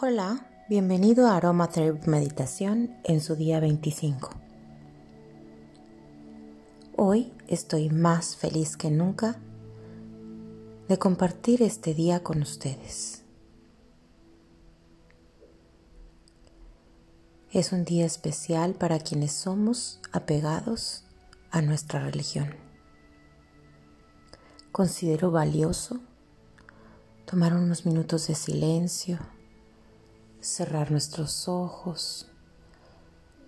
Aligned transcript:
Hola, 0.00 0.46
bienvenido 0.68 1.26
a 1.26 1.36
Aromatherapy 1.36 2.08
Meditación 2.08 2.96
en 3.02 3.20
su 3.20 3.34
día 3.34 3.58
25. 3.58 4.30
Hoy 6.94 7.32
estoy 7.48 7.90
más 7.90 8.36
feliz 8.36 8.76
que 8.76 8.92
nunca 8.92 9.40
de 10.86 10.98
compartir 10.98 11.64
este 11.64 11.94
día 11.94 12.22
con 12.22 12.42
ustedes. 12.42 13.24
Es 17.50 17.72
un 17.72 17.84
día 17.84 18.06
especial 18.06 18.74
para 18.74 19.00
quienes 19.00 19.32
somos 19.32 19.98
apegados 20.12 21.02
a 21.50 21.60
nuestra 21.60 21.98
religión. 21.98 22.54
Considero 24.70 25.32
valioso 25.32 25.98
tomar 27.24 27.52
unos 27.52 27.84
minutos 27.84 28.28
de 28.28 28.36
silencio 28.36 29.18
cerrar 30.40 30.90
nuestros 30.90 31.48
ojos, 31.48 32.28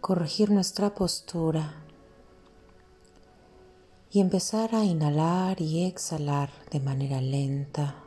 corregir 0.00 0.50
nuestra 0.50 0.94
postura 0.94 1.82
y 4.10 4.20
empezar 4.20 4.74
a 4.74 4.84
inhalar 4.84 5.60
y 5.60 5.86
exhalar 5.86 6.50
de 6.70 6.80
manera 6.80 7.20
lenta. 7.20 8.04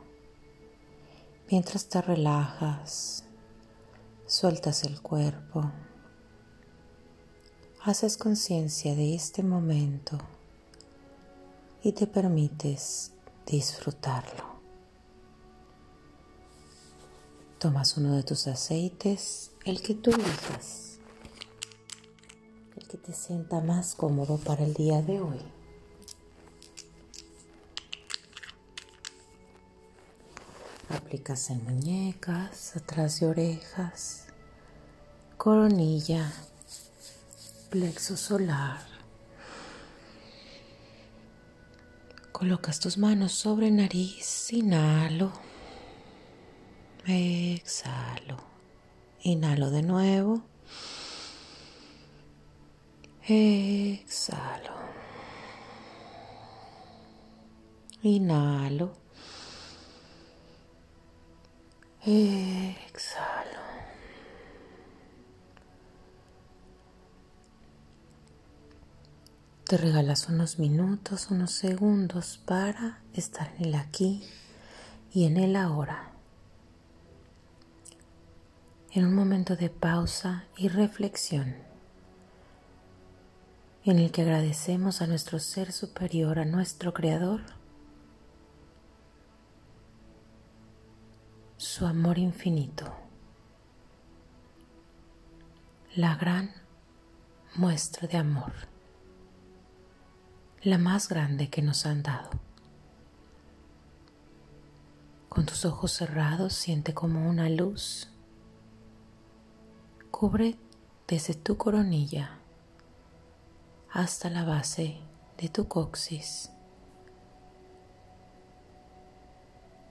Mientras 1.50 1.88
te 1.88 2.00
relajas, 2.00 3.24
sueltas 4.26 4.84
el 4.84 5.02
cuerpo, 5.02 5.72
haces 7.82 8.16
conciencia 8.16 8.94
de 8.94 9.14
este 9.14 9.42
momento 9.42 10.18
y 11.82 11.92
te 11.92 12.06
permites 12.06 13.12
disfrutarlo. 13.46 14.47
Tomas 17.58 17.96
uno 17.96 18.14
de 18.14 18.22
tus 18.22 18.46
aceites, 18.46 19.50
el 19.64 19.82
que 19.82 19.92
tú 19.92 20.12
elijas, 20.12 21.00
el 22.76 22.86
que 22.86 22.96
te 22.96 23.12
sienta 23.12 23.60
más 23.60 23.96
cómodo 23.96 24.36
para 24.38 24.62
el 24.62 24.74
día 24.74 25.02
de 25.02 25.20
hoy. 25.20 25.40
Aplicas 30.88 31.50
en 31.50 31.64
muñecas, 31.64 32.76
atrás 32.76 33.18
de 33.18 33.26
orejas, 33.26 34.26
coronilla, 35.36 36.32
plexo 37.70 38.16
solar. 38.16 38.86
Colocas 42.30 42.78
tus 42.78 42.98
manos 42.98 43.32
sobre 43.32 43.68
nariz, 43.72 44.52
inhalo. 44.52 45.47
Exhalo. 47.10 48.36
Inhalo 49.22 49.70
de 49.70 49.80
nuevo. 49.80 50.42
Exhalo. 53.26 54.74
Inhalo. 58.02 58.92
Exhalo. 62.04 63.58
Te 69.64 69.78
regalas 69.78 70.28
unos 70.28 70.58
minutos, 70.58 71.30
unos 71.30 71.52
segundos 71.52 72.38
para 72.44 73.00
estar 73.14 73.50
en 73.58 73.64
el 73.64 73.74
aquí 73.76 74.22
y 75.10 75.24
en 75.24 75.38
el 75.38 75.56
ahora 75.56 76.07
en 78.90 79.04
un 79.04 79.14
momento 79.14 79.54
de 79.54 79.68
pausa 79.68 80.44
y 80.56 80.68
reflexión 80.68 81.56
en 83.84 83.98
el 83.98 84.10
que 84.10 84.22
agradecemos 84.22 85.02
a 85.02 85.06
nuestro 85.06 85.38
ser 85.38 85.72
superior, 85.72 86.38
a 86.38 86.44
nuestro 86.44 86.92
Creador, 86.92 87.42
su 91.56 91.86
amor 91.86 92.18
infinito, 92.18 92.94
la 95.94 96.16
gran 96.16 96.52
muestra 97.56 98.08
de 98.08 98.16
amor, 98.16 98.52
la 100.62 100.78
más 100.78 101.08
grande 101.08 101.50
que 101.50 101.62
nos 101.62 101.86
han 101.86 102.02
dado. 102.02 102.30
Con 105.28 105.46
tus 105.46 105.64
ojos 105.64 105.92
cerrados 105.92 106.52
siente 106.54 106.94
como 106.94 107.28
una 107.28 107.48
luz 107.48 108.08
Cubre 110.18 110.58
desde 111.06 111.34
tu 111.34 111.56
coronilla 111.56 112.40
hasta 113.92 114.28
la 114.28 114.42
base 114.42 114.96
de 115.40 115.48
tu 115.48 115.68
coxis. 115.68 116.50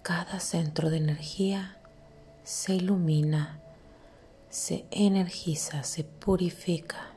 Cada 0.04 0.42
centro 0.42 0.90
de 0.90 0.98
energía 0.98 1.82
se 2.44 2.76
ilumina, 2.76 3.62
se 4.50 4.86
energiza, 4.92 5.84
se 5.84 6.04
purifica. 6.04 7.14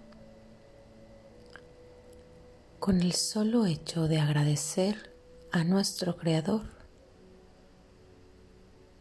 Con 2.78 3.00
el 3.00 3.14
solo 3.14 3.66
hecho 3.66 4.06
de 4.06 4.20
agradecer 4.20 5.16
a 5.50 5.64
nuestro 5.64 6.16
Creador 6.16 6.62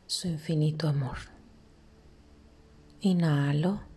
su 0.07 0.27
infinito 0.27 0.87
amor. 0.87 1.19
Inhalo. 3.01 3.88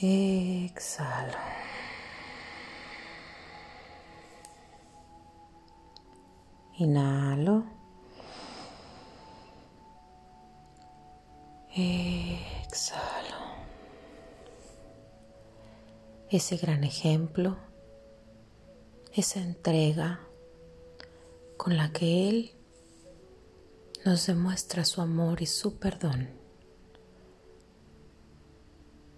Exhalo. 0.00 1.38
Inhalo. 6.78 7.64
Exhalo. 11.76 13.04
Ese 16.28 16.56
gran 16.56 16.82
ejemplo, 16.82 17.56
esa 19.12 19.38
entrega 19.38 20.18
con 21.56 21.76
la 21.76 21.92
que 21.92 22.28
Él 22.28 22.52
nos 24.04 24.26
demuestra 24.26 24.84
su 24.84 25.00
amor 25.00 25.40
y 25.40 25.46
su 25.46 25.78
perdón 25.78 26.43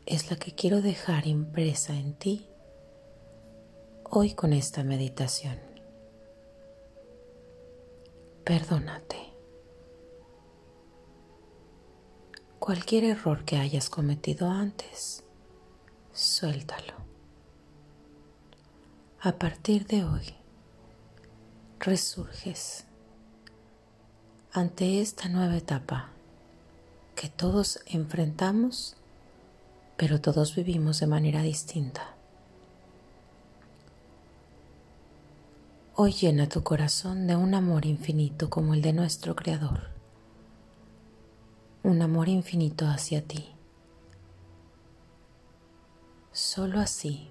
es 0.07 0.31
la 0.31 0.37
que 0.37 0.55
quiero 0.55 0.83
dejar 0.83 1.27
impresa 1.27 1.93
en 1.93 2.15
ti 2.15 2.49
hoy 4.05 4.35
con 4.35 4.53
esta 4.53 4.85
meditación. 4.85 5.59
Perdónate. 8.45 9.17
Cualquier 12.61 13.05
error 13.05 13.45
que 13.45 13.57
hayas 13.57 13.91
cometido 13.91 14.49
antes, 14.49 15.25
suéltalo. 16.13 16.95
A 19.21 19.33
partir 19.33 19.87
de 19.87 20.05
hoy, 20.05 20.35
resurges 21.81 22.85
ante 24.53 25.01
esta 25.01 25.29
nueva 25.29 25.57
etapa 25.57 26.11
que 27.17 27.29
todos 27.29 27.81
enfrentamos 27.87 28.97
pero 29.97 30.21
todos 30.21 30.55
vivimos 30.55 31.01
de 31.01 31.07
manera 31.07 31.43
distinta. 31.43 32.15
Hoy 35.95 36.13
llena 36.13 36.49
tu 36.49 36.63
corazón 36.63 37.27
de 37.27 37.37
un 37.37 37.55
amor 37.55 37.87
infinito 37.87 38.51
como 38.51 38.75
el 38.75 38.83
de 38.83 38.93
nuestro 38.93 39.35
Creador, 39.35 39.89
un 41.83 42.03
amor 42.03 42.29
infinito 42.29 42.87
hacia 42.87 43.23
ti. 43.27 43.49
Solo 46.33 46.81
así 46.81 47.31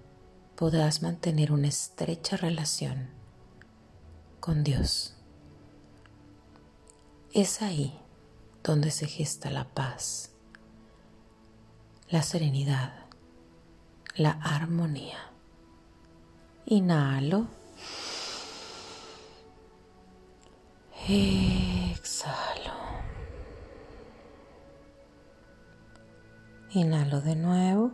podrás 0.55 1.03
mantener 1.03 1.51
una 1.51 1.67
estrecha 1.67 2.37
relación 2.37 3.09
con 4.39 4.63
Dios. 4.63 5.15
Es 7.33 7.61
ahí 7.61 7.99
donde 8.63 8.89
se 8.89 9.05
gesta 9.05 9.51
la 9.51 9.65
paz 9.65 10.34
la 12.09 12.21
serenidad, 12.21 12.93
la 14.15 14.31
armonía. 14.31 15.17
Inhalo. 16.67 17.47
Exhalo. 21.07 22.73
Inhalo 26.71 27.21
de 27.21 27.35
nuevo. 27.35 27.91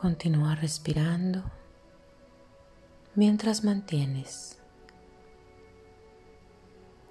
Continúa 0.00 0.54
respirando 0.54 1.42
mientras 3.14 3.64
mantienes 3.64 4.58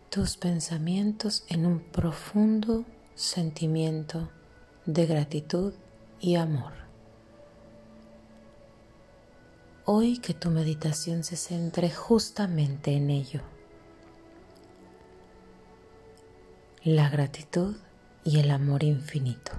tus 0.09 0.37
pensamientos 0.37 1.45
en 1.49 1.67
un 1.67 1.81
profundo 1.81 2.85
sentimiento 3.13 4.31
de 4.87 5.05
gratitud 5.05 5.75
y 6.19 6.33
amor. 6.33 6.73
Hoy 9.85 10.17
que 10.17 10.33
tu 10.33 10.49
meditación 10.49 11.23
se 11.23 11.35
centre 11.35 11.91
justamente 11.91 12.95
en 12.95 13.11
ello. 13.11 13.41
La 16.83 17.07
gratitud 17.07 17.75
y 18.23 18.39
el 18.39 18.49
amor 18.49 18.83
infinito. 18.83 19.51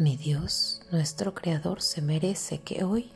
Mi 0.00 0.16
Dios, 0.16 0.80
nuestro 0.90 1.34
Creador, 1.34 1.82
se 1.82 2.00
merece 2.00 2.62
que 2.62 2.84
hoy, 2.84 3.12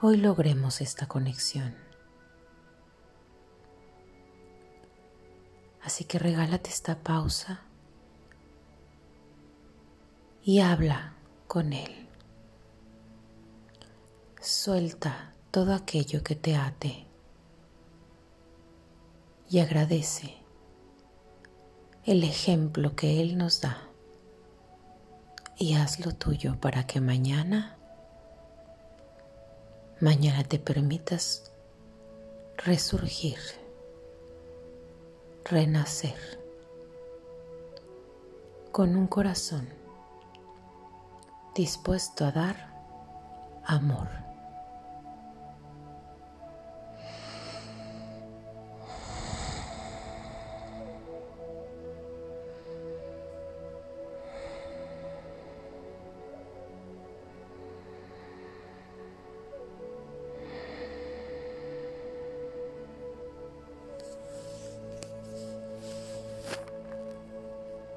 hoy 0.00 0.18
logremos 0.18 0.80
esta 0.80 1.08
conexión. 1.08 1.74
Así 5.82 6.04
que 6.04 6.20
regálate 6.20 6.70
esta 6.70 7.02
pausa 7.02 7.62
y 10.44 10.60
habla 10.60 11.14
con 11.48 11.72
Él. 11.72 12.08
Suelta 14.40 15.32
todo 15.50 15.74
aquello 15.74 16.22
que 16.22 16.36
te 16.36 16.54
ate 16.54 17.04
y 19.50 19.58
agradece 19.58 20.36
el 22.04 22.22
ejemplo 22.22 22.94
que 22.94 23.20
Él 23.20 23.36
nos 23.36 23.60
da 23.60 23.85
y 25.58 25.74
hazlo 25.74 26.12
tuyo 26.12 26.60
para 26.60 26.86
que 26.86 27.00
mañana, 27.00 27.76
mañana 30.00 30.44
te 30.44 30.58
permitas 30.58 31.52
resurgir, 32.58 33.38
renacer 35.44 36.16
con 38.72 38.96
un 38.96 39.06
corazón 39.06 39.68
dispuesto 41.54 42.26
a 42.26 42.32
dar 42.32 43.62
amor. 43.64 44.25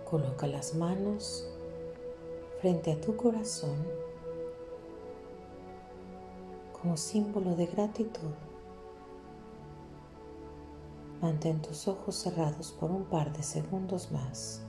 Coloca 0.10 0.48
las 0.48 0.74
manos 0.74 1.46
frente 2.62 2.92
a 2.92 3.00
tu 3.00 3.16
corazón 3.16 3.78
como 6.74 6.98
símbolo 6.98 7.56
de 7.56 7.68
gratitud. 7.68 8.34
Mantén 11.22 11.62
tus 11.62 11.88
ojos 11.88 12.16
cerrados 12.16 12.72
por 12.72 12.90
un 12.90 13.04
par 13.04 13.32
de 13.34 13.44
segundos 13.44 14.12
más. 14.12 14.69